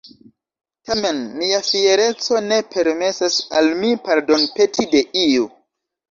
[0.89, 5.47] Tamen mia fiereco ne permesas al mi pardonpeti de iu.